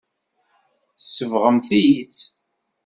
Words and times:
Tsebɣemt-iyi-tt. 1.01 2.21